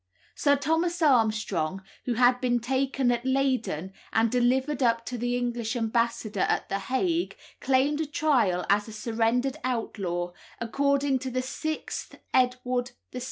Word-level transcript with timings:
Sir 0.33 0.55
Thomas 0.55 0.99
Armstrong, 1.03 1.83
who 2.05 2.15
had 2.15 2.41
been 2.41 2.59
taken 2.59 3.11
at 3.11 3.23
Leyden 3.23 3.93
and 4.11 4.31
delivered 4.31 4.81
up 4.81 5.05
to 5.05 5.15
the 5.15 5.37
English 5.37 5.75
Ambassador 5.75 6.39
at 6.39 6.69
the 6.69 6.79
Hague, 6.79 7.37
claimed 7.59 8.01
a 8.01 8.07
trial 8.07 8.65
as 8.67 8.87
a 8.87 8.93
surrendered 8.93 9.57
outlaw, 9.63 10.31
according 10.59 11.19
to 11.19 11.29
the 11.29 11.41
6th 11.41 12.15
Edward 12.33 12.93
VI. 13.13 13.19